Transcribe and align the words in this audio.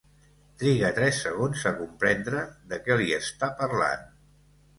Triga 0.61 0.87
tres 0.95 1.19
segons 1.25 1.65
a 1.71 1.73
comprendre 1.81 2.41
de 2.73 2.81
què 2.89 2.99
li 3.03 3.13
està 3.19 3.53
parlant. 3.61 4.11